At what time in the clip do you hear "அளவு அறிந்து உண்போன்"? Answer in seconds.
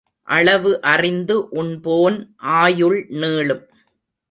0.27-2.17